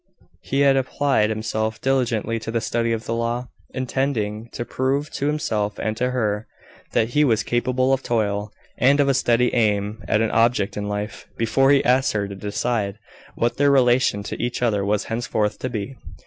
He 0.41 0.61
had 0.61 0.77
applied 0.77 1.29
himself 1.29 1.79
diligently 1.79 2.39
to 2.39 2.49
the 2.49 2.59
study 2.59 2.91
of 2.91 3.05
the 3.05 3.13
law, 3.13 3.49
intending 3.75 4.49
to 4.53 4.65
prove 4.65 5.11
to 5.11 5.27
himself 5.27 5.77
and 5.77 5.95
to 5.97 6.09
her, 6.09 6.47
that 6.93 7.09
he 7.09 7.23
was 7.23 7.43
capable 7.43 7.93
of 7.93 8.01
toil, 8.01 8.51
and 8.79 8.99
of 8.99 9.07
a 9.07 9.13
steady 9.13 9.53
aim 9.53 10.03
at 10.07 10.19
an 10.19 10.31
object 10.31 10.75
in 10.75 10.89
life, 10.89 11.27
before 11.37 11.69
he 11.69 11.85
asked 11.85 12.13
her 12.13 12.27
to 12.27 12.33
decide 12.33 12.97
what 13.35 13.57
their 13.57 13.69
relation 13.69 14.23
to 14.23 14.41
each 14.41 14.63
other 14.63 14.83
was 14.83 15.03
henceforth 15.03 15.59
to 15.59 15.69
be. 15.69 15.95